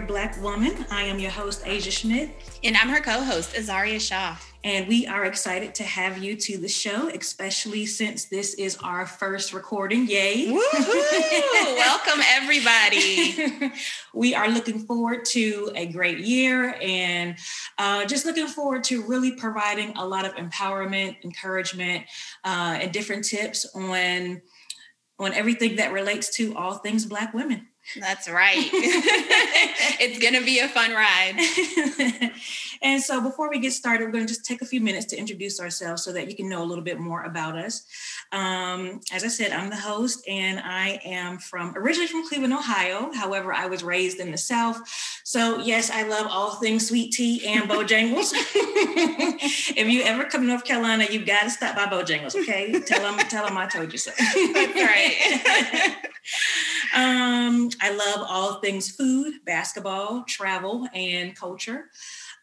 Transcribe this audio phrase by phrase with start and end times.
[0.00, 0.86] Black Woman.
[0.90, 2.30] I am your host, Asia Schmidt.
[2.62, 4.36] And I'm her co host, Azaria Shaw.
[4.64, 9.04] And we are excited to have you to the show, especially since this is our
[9.04, 10.06] first recording.
[10.06, 10.50] Yay!
[10.52, 13.72] Welcome, everybody.
[14.14, 17.36] we are looking forward to a great year and
[17.78, 22.04] uh, just looking forward to really providing a lot of empowerment, encouragement,
[22.44, 24.40] uh, and different tips on
[25.18, 27.68] on everything that relates to all things Black women.
[27.98, 28.56] That's right.
[30.00, 32.32] it's going to be a fun ride.
[32.82, 35.16] and so, before we get started, we're going to just take a few minutes to
[35.16, 37.86] introduce ourselves so that you can know a little bit more about us.
[38.32, 43.12] Um, as I said, I'm the host, and I am from originally from Cleveland, Ohio.
[43.12, 44.80] However, I was raised in the South.
[45.24, 48.32] So, yes, I love all things sweet tea and Bojangles.
[48.34, 52.80] if you ever come to North Carolina, you got to stop by Bojangles, okay?
[52.80, 54.10] Tell them, tell them I told you so.
[54.18, 55.96] That's right.
[56.94, 61.90] um, I love all things food, basketball, travel, and culture.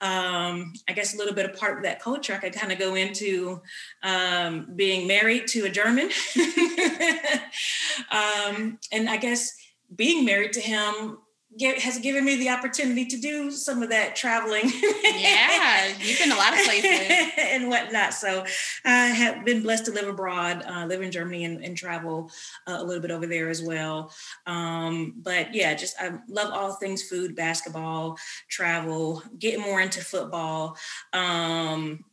[0.01, 2.79] Um, I guess a little bit of part of that culture, I could kind of
[2.79, 3.61] go into
[4.03, 6.09] um, being married to a German.
[8.11, 9.55] um, and I guess
[9.95, 11.17] being married to him
[11.59, 14.71] has given me the opportunity to do some of that traveling.
[15.15, 18.13] yeah, you've been a lot of places and whatnot.
[18.13, 18.45] So
[18.85, 22.31] I have been blessed to live abroad, uh, live in Germany, and, and travel
[22.67, 24.13] uh, a little bit over there as well.
[24.47, 28.17] Um, but yeah, just I love all things food, basketball,
[28.49, 30.77] travel, getting more into football.
[31.11, 32.05] Um,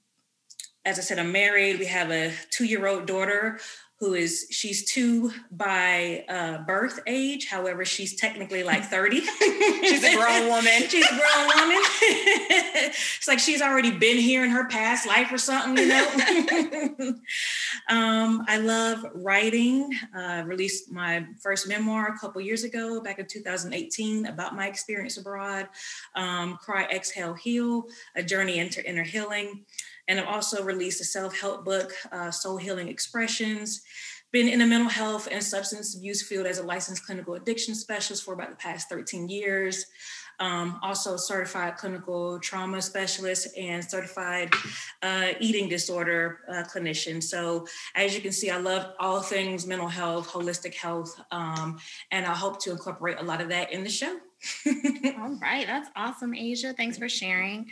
[0.84, 1.78] as I said, I'm married.
[1.78, 3.60] We have a two year old daughter
[4.00, 7.48] who is she's two by uh, birth age.
[7.48, 9.20] However, she's technically like 30.
[9.20, 10.72] she's a grown woman.
[10.88, 11.82] she's a grown woman.
[12.90, 17.14] it's like she's already been here in her past life or something, you know.
[17.88, 19.90] um, I love writing.
[20.16, 25.16] Uh, released my first memoir a couple years ago, back in 2018, about my experience
[25.16, 25.68] abroad.
[26.14, 29.64] Um, Cry, Exhale, Heal: A Journey into Inner Healing.
[30.08, 33.82] And I've also released a self help book, uh, Soul Healing Expressions.
[34.30, 38.24] Been in the mental health and substance abuse field as a licensed clinical addiction specialist
[38.24, 39.86] for about the past 13 years.
[40.40, 44.52] Um, also certified clinical trauma specialist and certified
[45.02, 47.22] uh, eating disorder uh, clinician.
[47.22, 47.66] So
[47.96, 51.78] as you can see, I love all things mental health, holistic health, um,
[52.12, 54.18] and I hope to incorporate a lot of that in the show.
[55.18, 56.72] all right, that's awesome, Asia.
[56.72, 57.66] Thanks for sharing.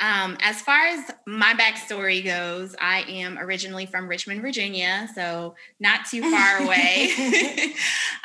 [0.00, 6.00] Um, as far as my backstory goes, I am originally from Richmond, Virginia, so not
[6.10, 7.12] too far away.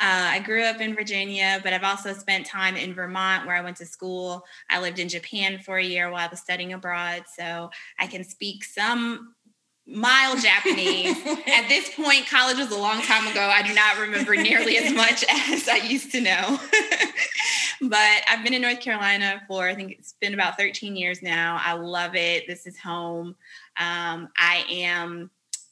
[0.00, 3.76] I grew up in Virginia, but I've also spent time in Vermont where I went
[3.76, 4.44] to school.
[4.68, 8.24] I lived in Japan for a year while I was studying abroad, so I can
[8.24, 9.34] speak some
[9.90, 11.16] mild Japanese.
[11.26, 13.40] At this point, college was a long time ago.
[13.40, 16.58] I do not remember nearly as much as I used to know.
[17.82, 21.60] but I've been in North Carolina for, I think it's been about 13 years now.
[21.62, 22.46] I love it.
[22.46, 23.34] This is home.
[23.78, 25.30] Um, I am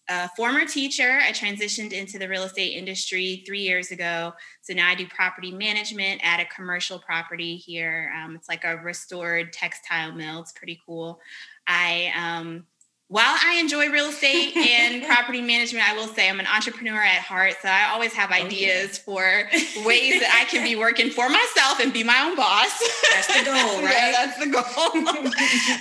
[0.09, 1.19] a former teacher.
[1.23, 4.33] I transitioned into the real estate industry three years ago.
[4.63, 8.13] So now I do property management at a commercial property here.
[8.17, 10.41] Um, it's like a restored textile mill.
[10.41, 11.21] It's pretty cool.
[11.67, 12.65] I um,
[13.09, 17.23] while I enjoy real estate and property management, I will say I'm an entrepreneur at
[17.23, 17.55] heart.
[17.63, 19.55] So I always have ideas oh, yeah.
[19.73, 22.79] for ways that I can be working for myself and be my own boss.
[23.11, 23.95] That's the goal, right?
[23.95, 25.33] yeah, that's the goal.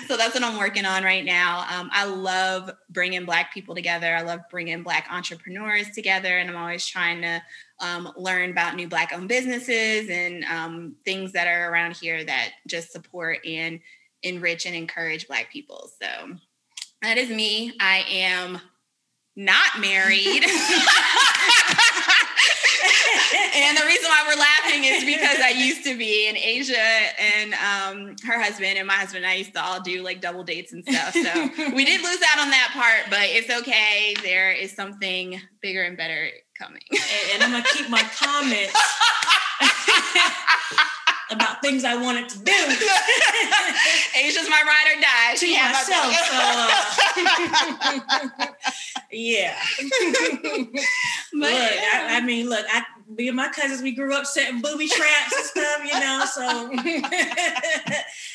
[0.08, 1.66] so that's what I'm working on right now.
[1.70, 4.16] Um, I love bringing Black people together.
[4.16, 6.38] I love bringing Black entrepreneurs together.
[6.38, 7.44] And I'm always trying to
[7.82, 12.52] um, learn about new Black owned businesses and um, things that are around here that
[12.68, 13.82] just support and
[14.24, 15.90] enrich and encourage Black people.
[16.02, 16.38] So
[17.02, 17.74] that is me.
[17.80, 18.60] I am
[19.36, 20.44] not married.
[23.56, 26.76] and the reason why we're laughing is because I used to be in Asia
[27.20, 30.44] and um, her husband and my husband and I used to all do like double
[30.44, 31.14] dates and stuff.
[31.14, 34.16] So we did lose out on that part, but it's okay.
[34.24, 36.82] There is something bigger and better coming.
[36.92, 37.02] and,
[37.36, 38.74] and I'm gonna keep my comments
[41.32, 42.52] about things I wanted to do.
[44.18, 45.36] Asia's my ride or die.
[45.36, 46.14] To yeah, myself.
[46.26, 46.36] So,
[48.40, 48.48] uh,
[49.12, 49.56] yeah.
[49.80, 50.82] but,
[51.34, 52.08] look, yeah.
[52.10, 55.36] I, I, mean, look, I me and my cousins, we grew up setting booby traps
[55.36, 56.26] and stuff, you know.
[56.26, 56.42] So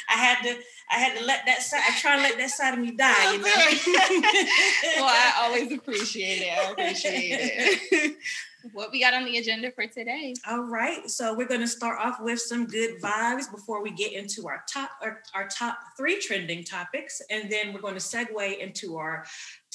[0.09, 0.57] I had to
[0.91, 3.33] I had to let that side, I try to let that side of me die,
[3.33, 3.47] you know.
[4.97, 6.51] well, I always appreciate it.
[6.53, 8.17] I appreciate it.
[8.73, 10.35] What we got on the agenda for today.
[10.49, 11.11] All right.
[11.11, 14.63] So we're going to start off with some good vibes before we get into our
[14.73, 17.21] top our, our top three trending topics.
[17.31, 19.25] And then we're going to segue into our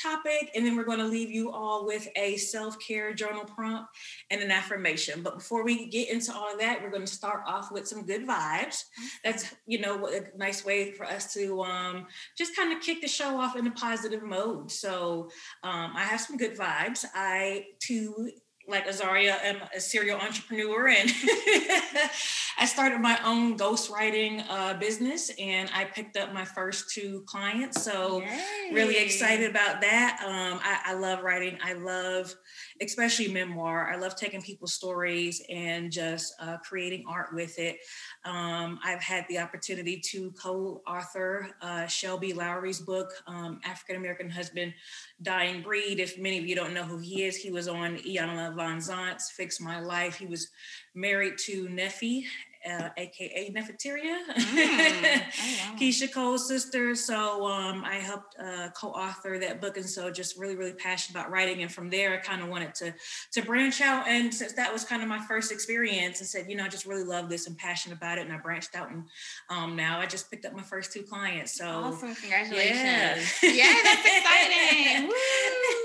[0.02, 0.52] topic.
[0.56, 3.90] And then we're going to leave you all with a self-care journal prompt
[4.30, 5.24] and an affirmation.
[5.24, 8.06] But before we get into all of that, we're going to start off with some
[8.06, 8.84] good vibes.
[9.24, 12.06] That's, you know, a nice way for us to um,
[12.38, 14.72] just kind of kick the show off in a positive mode.
[14.72, 15.30] So
[15.64, 17.04] um, I have some good vibes.
[17.16, 18.30] I too
[18.68, 21.10] like Azaria, I'm a serial entrepreneur, and
[22.60, 27.82] I started my own ghostwriting uh, business, and I picked up my first two clients.
[27.82, 28.72] So, Yay.
[28.74, 30.22] really excited about that.
[30.26, 31.58] Um, I, I love writing.
[31.64, 32.36] I love
[32.82, 33.92] especially memoir.
[33.92, 37.78] I love taking people's stories and just uh, creating art with it.
[38.26, 44.74] Um, I've had the opportunity to co-author uh, Shelby Lowry's book, um, African American Husband,
[45.22, 46.00] Dying Breed.
[46.00, 49.60] If many of you don't know who he is, he was on Iyanla Vanzant's Fix
[49.60, 50.16] My Life.
[50.16, 50.50] He was
[50.94, 52.26] married to Neffe
[52.70, 54.22] uh, aka Nefertiti, mm.
[54.30, 55.76] oh, wow.
[55.80, 56.96] Keyshia Cole's sister.
[56.96, 61.32] So um, I helped uh, co-author that book, and so just really, really passionate about
[61.32, 61.62] writing.
[61.62, 62.94] And from there, I kind of wanted to
[63.34, 64.08] to branch out.
[64.08, 66.86] And since that was kind of my first experience, and said, you know, I just
[66.86, 68.92] really love this and passionate about it, and I branched out.
[68.92, 69.04] And
[69.50, 71.58] um, now I just picked up my first two clients.
[71.58, 72.16] So awesome!
[72.16, 73.40] Congratulations!
[73.44, 75.10] Yeah, yeah that's exciting.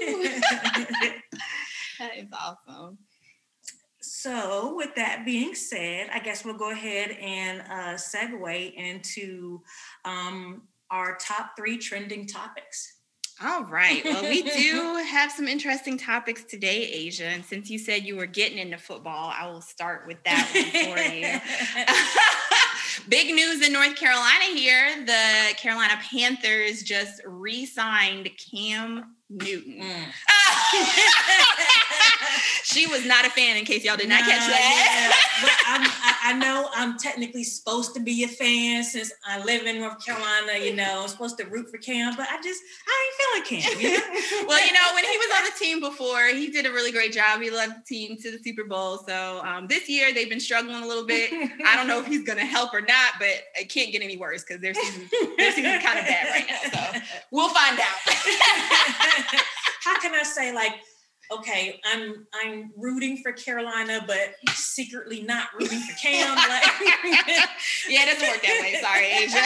[1.99, 2.99] that is awesome.
[4.23, 9.61] So, with that being said, I guess we'll go ahead and uh, segue into
[10.05, 12.99] um, our top three trending topics.
[13.43, 14.05] All right.
[14.05, 17.25] Well, we do have some interesting topics today, Asia.
[17.25, 20.95] And since you said you were getting into football, I will start with that one
[20.95, 21.41] for you.
[23.09, 25.05] Big news in North Carolina here.
[25.05, 29.83] The Carolina Panthers just re signed Cam Newton.
[29.83, 30.05] Mm.
[32.63, 35.11] she was not a fan, in case y'all did not catch that.
[35.11, 35.13] yeah.
[35.43, 39.81] But I, I know I'm technically supposed to be a fan since I live in
[39.81, 40.65] North Carolina.
[40.65, 43.81] You know, I'm supposed to root for Cam, but I just I ain't feeling Cam.
[43.81, 44.05] You know?
[44.49, 47.13] well, you know, when he was on the team before, he did a really great
[47.13, 47.41] job.
[47.41, 48.99] He led the team to the Super Bowl.
[48.99, 51.33] So um, this year they've been struggling a little bit.
[51.67, 54.17] I don't know if he's going to help or not, but it can't get any
[54.17, 56.93] worse because their season their season's kind of bad right now.
[56.93, 57.01] So
[57.33, 59.43] we'll find out.
[59.85, 60.75] How can I say like?
[61.31, 66.37] okay, I'm I'm rooting for Carolina, but secretly not rooting for Cam.
[66.53, 66.65] Like,
[67.89, 68.75] yeah, it doesn't work that way.
[68.81, 69.39] Sorry, Asia.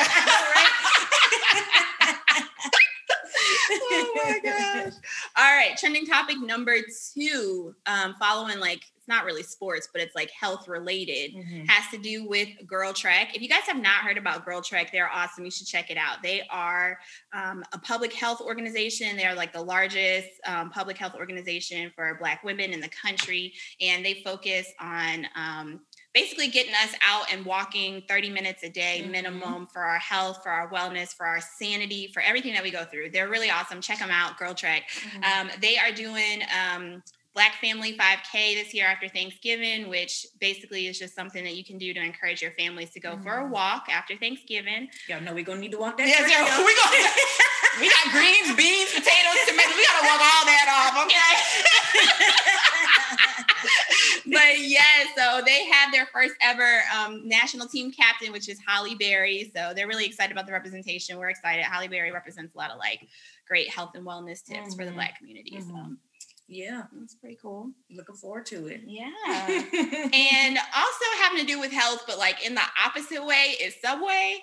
[3.83, 4.95] oh my gosh.
[5.37, 6.77] All right, trending topic number
[7.15, 7.75] two.
[7.87, 11.65] Um, following like it's not really sports, but it's like health related, mm-hmm.
[11.67, 13.37] has to do with Girl Trek.
[13.37, 15.45] If you guys have not heard about Girl Trek, they're awesome.
[15.45, 16.25] You should check it out.
[16.25, 16.99] They are
[17.33, 19.17] um, a public health organization.
[19.17, 23.53] They are like the largest um, public health organization for Black women in the country,
[23.81, 25.81] and they focus on um,
[26.13, 29.13] basically getting us out and walking 30 minutes a day mm-hmm.
[29.13, 32.85] minimum for our health, for our wellness, for our sanity, for everything that we go
[32.85, 33.11] through.
[33.11, 33.81] They're really awesome.
[33.81, 34.85] Check them out, Girl Trek.
[34.89, 35.49] Mm-hmm.
[35.49, 36.43] Um, they are doing
[36.75, 37.03] um,
[37.37, 41.77] Black Family 5K this year after Thanksgiving, which basically is just something that you can
[41.77, 43.25] do to encourage your families to go mm-hmm.
[43.25, 43.53] for a mm-hmm.
[43.53, 44.89] walk after Thanksgiving.
[45.07, 46.09] Y'all know we're gonna need to walk that.
[46.09, 46.49] Yeah, we gonna,
[47.79, 49.77] we got greens, beans, potatoes, tomatoes.
[49.77, 51.37] We gotta walk all that off, okay?
[54.33, 58.95] but yeah, so they have their first ever um, national team captain, which is Halle
[58.95, 59.53] Berry.
[59.55, 61.19] So they're really excited about the representation.
[61.19, 61.67] We're excited.
[61.67, 63.07] Halle Berry represents a lot of like
[63.47, 64.71] great health and wellness tips mm-hmm.
[64.71, 64.95] for the mm-hmm.
[64.95, 65.59] Black community.
[65.61, 65.71] Mm-hmm.
[65.71, 65.97] So
[66.49, 67.73] yeah, that's pretty cool.
[67.91, 68.83] Looking forward to it.
[68.87, 69.11] Yeah.
[69.49, 74.43] and also having to do with health, but like in the opposite way is Subway.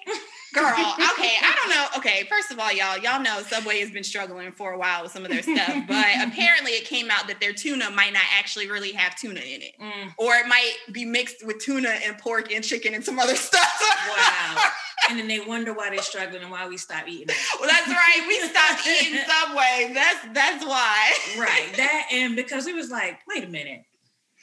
[0.53, 1.85] Girl, okay, I don't know.
[1.97, 5.13] Okay, first of all, y'all, y'all know Subway has been struggling for a while with
[5.13, 8.69] some of their stuff, but apparently it came out that their tuna might not actually
[8.69, 9.73] really have tuna in it.
[9.81, 10.13] Mm.
[10.17, 13.81] Or it might be mixed with tuna and pork and chicken and some other stuff.
[14.09, 14.69] wow
[15.09, 17.35] and then they wonder why they're struggling and why we stop eating it.
[17.59, 18.25] Well, that's right.
[18.27, 19.91] We stopped eating Subway.
[19.93, 21.13] That's that's why.
[21.37, 21.69] right.
[21.77, 23.83] That and because it was like, wait a minute.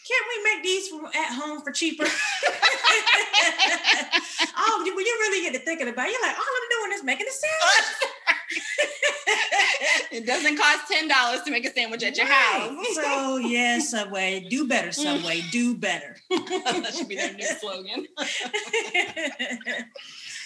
[0.08, 2.04] Can't we make these from at home for cheaper?
[4.56, 7.04] oh, when you really get to thinking about it, you're like, all I'm doing is
[7.04, 8.14] making a sandwich.
[10.12, 12.70] it doesn't cost ten dollars to make a sandwich at your right.
[12.70, 12.94] house.
[12.94, 14.88] so yeah, Subway, do better.
[14.88, 14.94] Mm.
[14.94, 16.16] Subway, do better.
[16.30, 18.06] that should be their new slogan.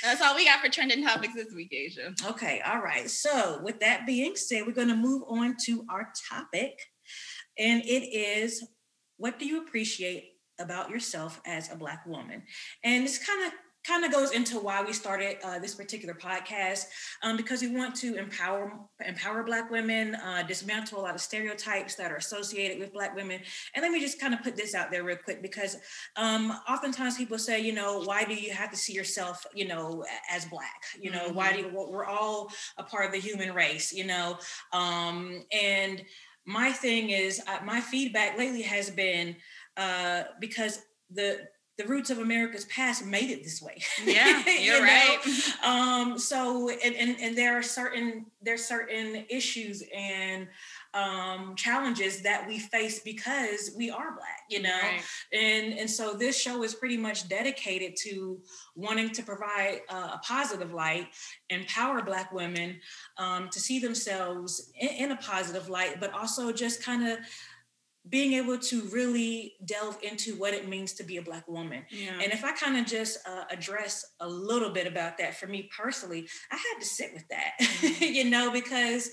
[0.02, 2.14] That's all we got for trending topics this week, Asia.
[2.26, 3.08] Okay, all right.
[3.08, 6.78] So, with that being said, we're going to move on to our topic.
[7.58, 8.66] And it is
[9.16, 12.42] what do you appreciate about yourself as a Black woman?
[12.82, 13.52] And it's kind of
[13.86, 16.86] kind of goes into why we started uh, this particular podcast
[17.22, 18.72] um, because we want to empower
[19.04, 23.40] empower black women uh, dismantle a lot of stereotypes that are associated with black women.
[23.74, 25.76] And let me just kind of put this out there real quick because
[26.16, 30.04] um, oftentimes people say you know why do you have to see yourself you know
[30.30, 30.82] as black?
[30.98, 31.34] You know mm-hmm.
[31.34, 34.38] why do you, we're all a part of the human race you know?
[34.72, 36.02] Um, and
[36.46, 39.36] my thing is uh, my feedback lately has been
[39.76, 43.82] uh, because the the roots of America's past made it this way.
[44.04, 45.18] Yeah, you're you right.
[45.64, 50.46] Um, so and, and and there are certain there's certain issues and
[50.92, 55.02] um, challenges that we face because we are black, you know, right.
[55.32, 58.40] and and so this show is pretty much dedicated to
[58.76, 61.08] wanting to provide uh, a positive light,
[61.50, 62.78] empower black women
[63.18, 67.18] um, to see themselves in, in a positive light, but also just kind of
[68.08, 72.18] being able to really delve into what it means to be a black woman yeah.
[72.22, 75.68] and if i kind of just uh, address a little bit about that for me
[75.76, 78.04] personally i had to sit with that mm-hmm.
[78.04, 79.10] you know because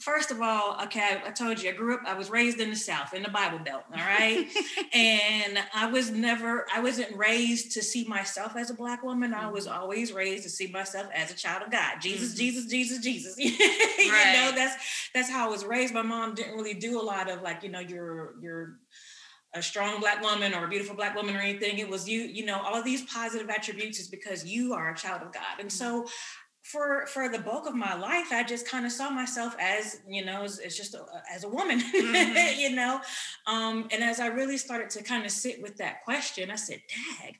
[0.00, 2.76] first of all, okay, I told you I grew up, I was raised in the
[2.76, 4.46] South, in the Bible Belt, all right?
[4.94, 9.34] and I was never, I wasn't raised to see myself as a Black woman.
[9.34, 9.78] I was mm-hmm.
[9.78, 12.00] always raised to see myself as a child of God.
[12.00, 12.38] Jesus, mm-hmm.
[12.38, 13.38] Jesus, Jesus, Jesus.
[13.38, 14.32] you right.
[14.32, 15.92] know, that's that's how I was raised.
[15.92, 18.78] My mom didn't really do a lot of like, you know, you're you're
[19.52, 21.78] a strong black woman or a beautiful black woman or anything.
[21.78, 25.22] It was you, you know, all these positive attributes is because you are a child
[25.22, 25.58] of God.
[25.58, 26.06] And so
[26.62, 30.24] for for the bulk of my life i just kind of saw myself as you
[30.24, 32.60] know as, as just a, as a woman mm-hmm.
[32.60, 33.00] you know
[33.46, 36.80] um, and as i really started to kind of sit with that question i said
[37.24, 37.38] dag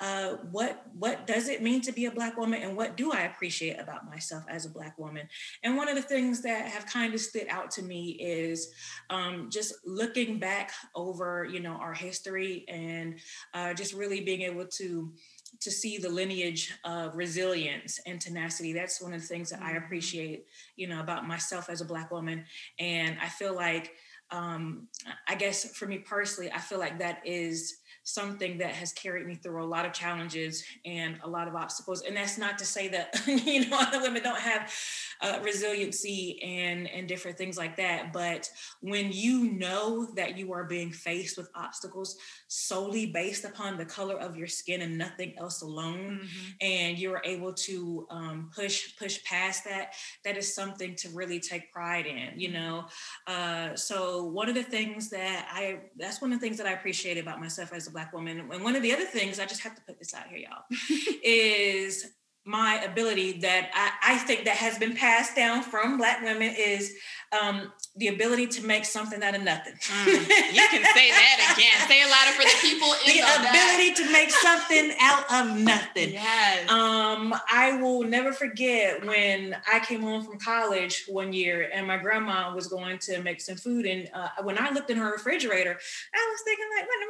[0.00, 3.22] uh, what what does it mean to be a black woman and what do i
[3.22, 5.28] appreciate about myself as a black woman
[5.62, 8.72] and one of the things that have kind of stood out to me is
[9.10, 13.18] um, just looking back over you know our history and
[13.52, 15.12] uh, just really being able to
[15.60, 18.72] to see the lineage of resilience and tenacity.
[18.72, 19.84] That's one of the things that I mm-hmm.
[19.84, 22.44] appreciate, you know, about myself as a Black woman.
[22.78, 23.92] And I feel like,
[24.30, 24.86] um,
[25.28, 29.34] I guess for me personally, I feel like that is something that has carried me
[29.34, 32.02] through a lot of challenges and a lot of obstacles.
[32.02, 34.72] And that's not to say that, you know, other women don't have
[35.22, 38.12] uh, resiliency and and different things like that.
[38.12, 38.50] But
[38.80, 42.16] when you know that you are being faced with obstacles
[42.48, 46.50] solely based upon the color of your skin and nothing else alone mm-hmm.
[46.60, 51.72] and you're able to um, push push past that that is something to really take
[51.72, 52.86] pride in you know?
[53.26, 56.72] Uh, so one of the things that i that's one of the things that i
[56.72, 59.62] appreciate about myself as a black woman and one of the other things i just
[59.62, 60.64] have to put this out here y'all
[61.24, 62.12] is
[62.50, 66.96] my ability that I, I, think that has been passed down from black women is
[67.30, 69.74] um, the ability to make something out of nothing.
[69.74, 71.88] Mm, you can say that again.
[71.88, 72.88] Say it louder for the people.
[73.06, 76.12] the, the ability to make something out of nothing.
[76.12, 76.68] Yes.
[76.68, 81.98] Um, I will never forget when I came home from college one year and my
[81.98, 85.78] grandma was going to make some food, and uh, when I looked in her refrigerator,
[86.14, 87.00] I was thinking like, what,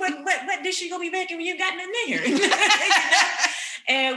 [0.00, 2.20] what, what, what did she gonna be making when you got in there?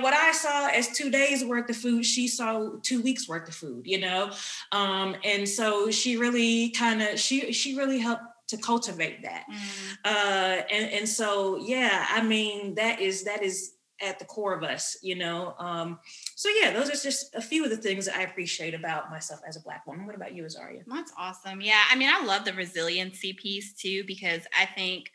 [0.03, 3.55] What I saw as two days worth of food, she saw two weeks worth of
[3.55, 4.31] food, you know?
[4.71, 9.45] Um, and so she really kind of, she, she really helped to cultivate that.
[9.49, 9.97] Mm.
[10.05, 14.63] Uh, and, and so, yeah, I mean, that is, that is at the core of
[14.63, 15.55] us, you know?
[15.57, 15.99] Um,
[16.35, 19.39] so yeah, those are just a few of the things that I appreciate about myself
[19.47, 20.05] as a black woman.
[20.05, 20.83] What about you, Azaria?
[20.85, 21.61] That's awesome.
[21.61, 21.81] Yeah.
[21.89, 25.09] I mean, I love the resiliency piece too, because I think,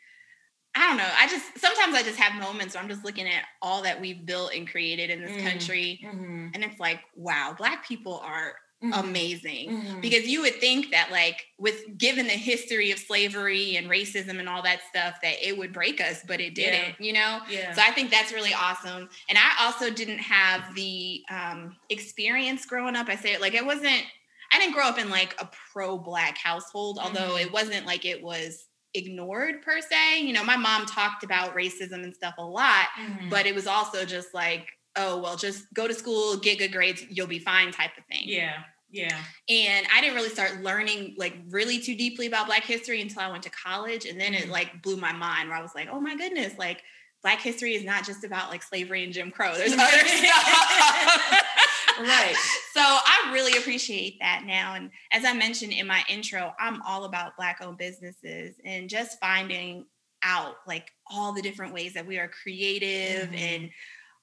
[0.75, 1.11] I don't know.
[1.17, 4.25] I just sometimes I just have moments where I'm just looking at all that we've
[4.25, 6.49] built and created in this mm, country, mm-hmm.
[6.53, 8.93] and it's like, wow, Black people are mm-hmm.
[8.93, 9.69] amazing.
[9.71, 10.01] Mm-hmm.
[10.01, 14.47] Because you would think that, like, with given the history of slavery and racism and
[14.47, 16.95] all that stuff, that it would break us, but it didn't.
[16.99, 17.05] Yeah.
[17.05, 17.39] You know.
[17.49, 17.73] Yeah.
[17.73, 19.09] So I think that's really awesome.
[19.27, 23.09] And I also didn't have the um, experience growing up.
[23.09, 24.03] I say it like it wasn't.
[24.51, 27.47] I didn't grow up in like a pro-black household, although mm-hmm.
[27.47, 30.21] it wasn't like it was ignored per se.
[30.21, 33.29] You know, my mom talked about racism and stuff a lot, mm-hmm.
[33.29, 37.03] but it was also just like, oh, well, just go to school, get good grades,
[37.09, 38.23] you'll be fine type of thing.
[38.25, 38.63] Yeah.
[38.91, 39.17] Yeah.
[39.47, 43.29] And I didn't really start learning like really too deeply about Black history until I
[43.29, 44.05] went to college.
[44.05, 44.49] And then mm-hmm.
[44.49, 46.81] it like blew my mind where I was like, oh my goodness, like
[47.21, 49.53] Black history is not just about like slavery and Jim Crow.
[49.55, 51.43] There's other stuff.
[51.99, 52.35] right.
[52.73, 54.75] So I really appreciate that now.
[54.75, 59.19] And as I mentioned in my intro, I'm all about Black owned businesses and just
[59.19, 59.85] finding
[60.23, 63.35] out like all the different ways that we are creative mm-hmm.
[63.35, 63.69] and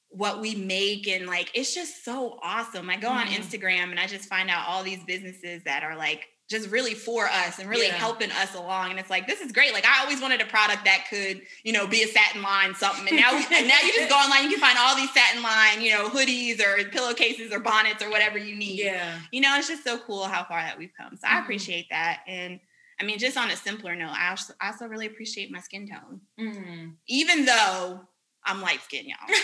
[0.08, 2.88] what we make and like it's just so awesome.
[2.88, 3.18] I go mm-hmm.
[3.18, 6.94] on Instagram and I just find out all these businesses that are like just really
[6.94, 7.94] for us and really yeah.
[7.94, 8.90] helping us along.
[8.90, 9.72] And it's like, this is great.
[9.72, 13.08] Like I always wanted a product that could, you know, be a satin line something.
[13.08, 15.82] And now, and now you just go online, you can find all these satin line,
[15.82, 18.78] you know, hoodies or pillowcases or bonnets or whatever you need.
[18.78, 19.18] Yeah.
[19.32, 21.16] You know, it's just so cool how far that we've come.
[21.16, 21.36] So mm-hmm.
[21.36, 22.20] I appreciate that.
[22.28, 22.60] And
[23.00, 25.88] I mean, just on a simpler note, I also, I also really appreciate my skin
[25.88, 26.20] tone.
[26.38, 26.90] Mm-hmm.
[27.08, 28.02] Even though
[28.44, 29.16] I'm light skinned, y'all.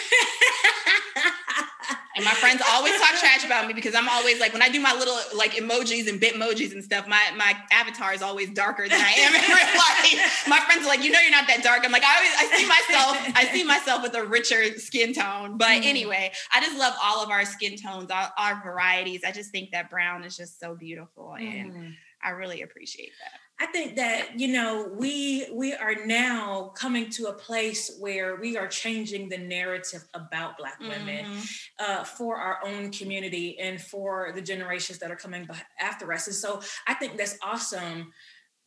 [2.17, 4.81] and my friends always talk trash about me because I'm always like when I do
[4.81, 9.01] my little like emojis and bitmojis and stuff, my my avatar is always darker than
[9.01, 10.45] I am in real life.
[10.49, 11.81] My friends are like, you know, you're not that dark.
[11.85, 15.57] I'm like, I always I see myself, I see myself with a richer skin tone.
[15.57, 15.87] But mm.
[15.87, 19.23] anyway, I just love all of our skin tones, all our varieties.
[19.27, 21.93] I just think that brown is just so beautiful, and mm.
[22.23, 23.41] I really appreciate that.
[23.63, 28.57] I think that you know we we are now coming to a place where we
[28.57, 31.45] are changing the narrative about Black women mm-hmm.
[31.79, 36.27] uh, for our own community and for the generations that are coming after us.
[36.27, 38.13] And so I think that's awesome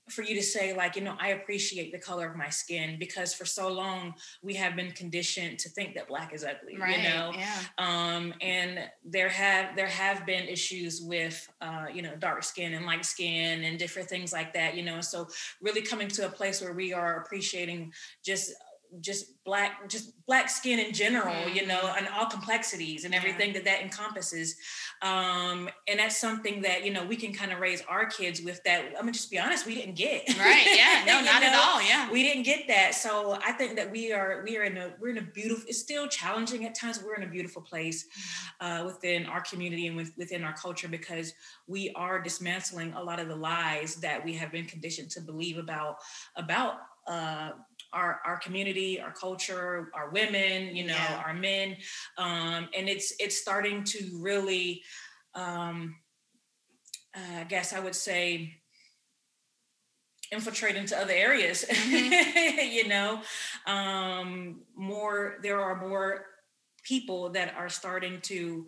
[0.10, 3.34] for you to say like you know i appreciate the color of my skin because
[3.34, 7.04] for so long we have been conditioned to think that black is ugly right, you
[7.04, 7.60] know yeah.
[7.80, 12.86] um and there have there have been issues with uh you know dark skin and
[12.86, 15.28] light skin and different things like that you know so
[15.62, 17.92] really coming to a place where we are appreciating
[18.24, 18.54] just
[19.00, 21.56] just black just black skin in general mm-hmm.
[21.56, 24.56] you know and all complexities and everything that that encompasses
[25.01, 28.63] um and that's something that you know we can kind of raise our kids with
[28.63, 31.48] that i'm gonna just be honest we didn't get right yeah no not know?
[31.48, 34.63] at all yeah we didn't get that so i think that we are we are
[34.63, 37.62] in a we're in a beautiful it's still challenging at times we're in a beautiful
[37.62, 38.65] place mm-hmm.
[38.65, 41.34] uh, within our community and with, within our culture because
[41.68, 45.58] we are dismantling a lot of the lies that we have been conditioned to believe
[45.58, 45.98] about
[46.36, 46.77] about
[47.08, 47.51] uh,
[47.96, 51.24] our, our community, our culture, our women, you know, yeah.
[51.25, 51.78] our men.
[52.18, 54.84] Um, and it's it's starting to really
[55.34, 55.96] um,
[57.16, 58.56] uh, I guess I would say
[60.32, 62.72] infiltrate into other areas mm-hmm.
[62.72, 63.22] you know
[63.68, 66.25] um, more there are more
[66.84, 68.66] people that are starting to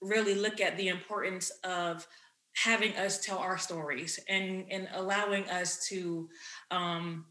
[0.00, 2.06] really look at the importance of
[2.54, 6.28] having us tell our stories and and allowing us to
[6.70, 7.26] um,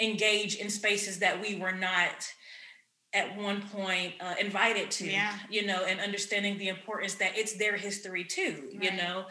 [0.00, 2.28] engage in spaces that we were not
[3.14, 5.32] at one point uh, invited to yeah.
[5.48, 8.82] you know and understanding the importance that it's their history too right.
[8.82, 9.24] you know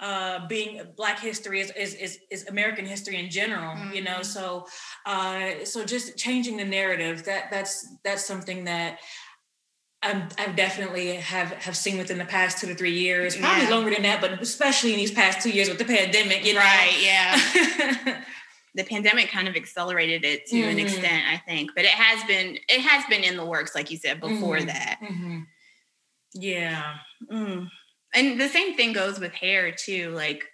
[0.00, 3.92] uh, being black history is, is, is is american history in general mm-hmm.
[3.92, 4.22] you know mm-hmm.
[4.22, 4.66] so
[5.04, 8.98] uh, so just changing the narrative that that's that's something that
[10.02, 13.70] i have definitely have have seen within the past two to three years, probably yeah.
[13.70, 16.60] longer than that, but especially in these past two years with the pandemic, you know.
[16.60, 16.96] Right.
[17.02, 18.22] Yeah.
[18.76, 20.70] the pandemic kind of accelerated it to mm-hmm.
[20.70, 21.70] an extent, I think.
[21.74, 24.66] But it has been it has been in the works, like you said before mm-hmm.
[24.66, 24.98] that.
[25.02, 25.40] Mm-hmm.
[26.34, 26.94] Yeah.
[27.32, 27.68] Mm.
[28.14, 30.10] And the same thing goes with hair too.
[30.10, 30.44] Like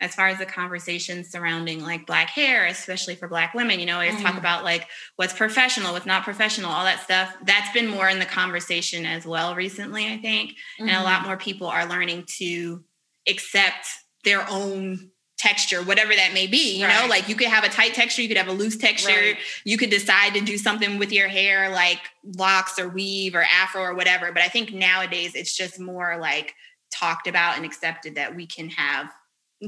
[0.00, 3.94] as far as the conversation surrounding like black hair, especially for black women, you know,
[3.94, 4.38] always talk mm-hmm.
[4.38, 7.34] about like what's professional, what's not professional, all that stuff.
[7.44, 10.52] That's been more in the conversation as well recently, I think.
[10.78, 11.26] And a lot mm-hmm.
[11.26, 12.84] more people are learning to
[13.28, 13.88] accept
[14.24, 16.78] their own texture, whatever that may be.
[16.78, 17.02] You right.
[17.02, 19.10] know, like you could have a tight texture, you could have a loose texture.
[19.10, 19.36] Right.
[19.64, 22.00] You could decide to do something with your hair, like
[22.36, 24.32] locks or weave or afro or whatever.
[24.32, 26.54] But I think nowadays it's just more like
[26.90, 29.10] talked about and accepted that we can have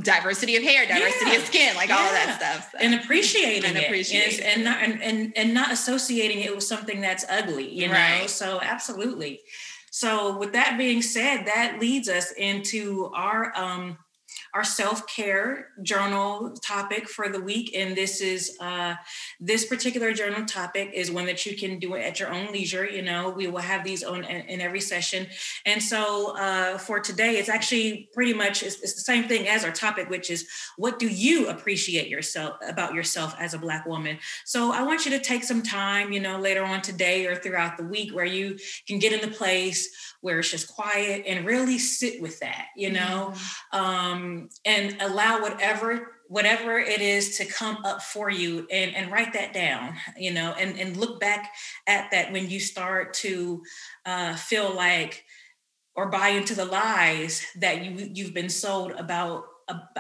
[0.03, 1.37] diversity of hair, diversity yeah.
[1.37, 1.97] of skin, like yeah.
[1.97, 2.71] all of that stuff.
[2.73, 2.79] So.
[2.79, 3.85] And appreciating and it.
[3.85, 7.91] Appreciating and, and not and, and, and not associating it with something that's ugly, you
[7.91, 8.23] right.
[8.23, 8.27] know.
[8.27, 9.41] So absolutely.
[9.91, 13.99] So with that being said, that leads us into our um
[14.57, 17.77] our self-care journal topic for the week.
[17.77, 18.95] And this is uh,
[19.39, 23.03] this particular journal topic is one that you can do at your own leisure you
[23.03, 25.27] know we will have these on in, in every session.
[25.67, 29.63] And so uh, for today it's actually pretty much it's, it's, the same thing as
[29.63, 34.19] our topic which is what do you appreciate yourself about yourself as a black woman?
[34.47, 37.77] So i want you to take some time you know later on today or throughout
[37.77, 38.57] the week where you
[38.89, 42.91] can get in the place where it's just quiet and really sit with that, you
[42.91, 43.79] know, mm-hmm.
[43.79, 49.33] um, and allow whatever whatever it is to come up for you and, and write
[49.35, 51.53] that down, you know, and, and look back
[51.87, 53.63] at that when you start to
[54.05, 55.23] uh, feel like
[55.95, 59.45] or buy into the lies that you you've been sold about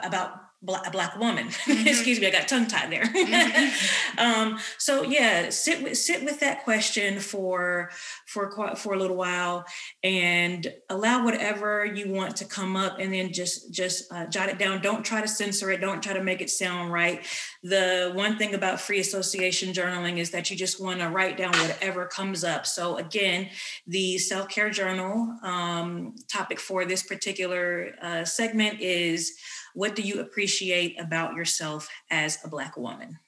[0.03, 1.49] about black, a black woman.
[1.66, 1.88] Mm-hmm.
[1.88, 3.05] Excuse me, I got tongue tied there.
[3.05, 4.19] Mm-hmm.
[4.19, 7.90] um, so yeah, sit with sit with that question for
[8.27, 9.64] for quite, for a little while,
[10.05, 14.59] and allow whatever you want to come up, and then just just uh, jot it
[14.59, 14.81] down.
[14.81, 15.81] Don't try to censor it.
[15.81, 17.27] Don't try to make it sound right.
[17.64, 21.51] The one thing about free association journaling is that you just want to write down
[21.51, 22.64] whatever comes up.
[22.64, 23.49] So again,
[23.88, 29.37] the self care journal um, topic for this particular uh, segment is
[29.77, 33.19] what do you appreciate about yourself as a Black woman?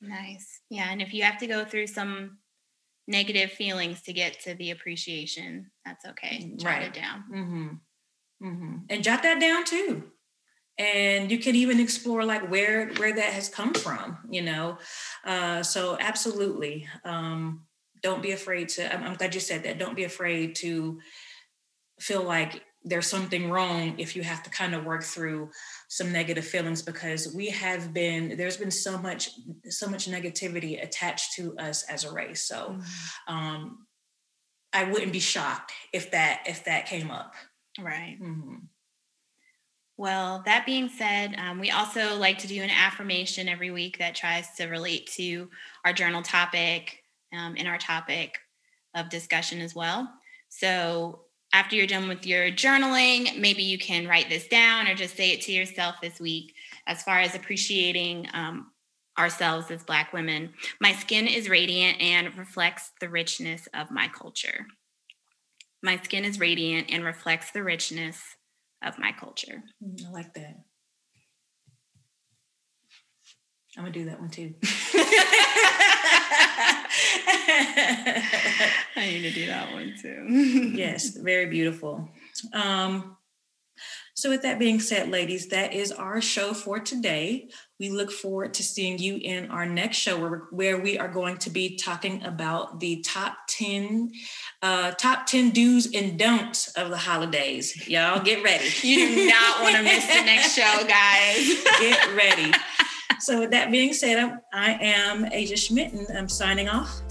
[0.00, 0.60] Nice.
[0.70, 0.88] Yeah.
[0.90, 2.38] And if you have to go through some
[3.06, 6.54] negative feelings to get to the appreciation, that's okay.
[6.56, 6.82] Jot right.
[6.84, 7.24] it down.
[7.30, 8.46] Mm-hmm.
[8.48, 8.76] Mm-hmm.
[8.88, 10.04] And jot that down too.
[10.78, 14.78] And you can even explore like where where that has come from, you know.
[15.26, 17.66] Uh, so absolutely, um,
[18.02, 18.92] don't be afraid to.
[18.92, 19.78] I'm, I'm glad you said that.
[19.78, 21.00] Don't be afraid to
[22.00, 25.50] feel like there's something wrong if you have to kind of work through
[25.88, 29.30] some negative feelings because we have been there's been so much
[29.68, 33.34] so much negativity attached to us as a race so mm-hmm.
[33.34, 33.86] um
[34.72, 37.34] i wouldn't be shocked if that if that came up
[37.80, 38.56] right mm-hmm.
[39.96, 44.14] well that being said um, we also like to do an affirmation every week that
[44.14, 45.48] tries to relate to
[45.84, 48.38] our journal topic um, and our topic
[48.94, 50.08] of discussion as well
[50.48, 55.16] so after you're done with your journaling, maybe you can write this down or just
[55.16, 56.54] say it to yourself this week
[56.86, 58.72] as far as appreciating um,
[59.18, 60.52] ourselves as Black women.
[60.80, 64.66] My skin is radiant and reflects the richness of my culture.
[65.82, 68.20] My skin is radiant and reflects the richness
[68.82, 69.62] of my culture.
[69.82, 70.56] Mm, I like that.
[73.76, 74.54] I'm gonna do that one too.
[78.96, 80.72] I need to do that one too.
[80.74, 82.10] yes, very beautiful.
[82.52, 83.16] Um,
[84.14, 87.48] so, with that being said, ladies, that is our show for today.
[87.80, 91.38] We look forward to seeing you in our next show where, where we are going
[91.38, 94.12] to be talking about the top 10
[94.60, 97.88] uh, top 10 do's and don'ts of the holidays.
[97.88, 98.68] Y'all get ready.
[98.82, 101.64] You do not want to miss the next show, guys.
[101.80, 102.52] get ready.
[103.22, 107.02] So, with that being said, I am Asia Schmidt and I'm signing off.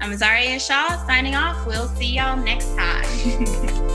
[0.00, 1.66] I'm Zaria Shaw signing off.
[1.66, 3.82] We'll see y'all next time.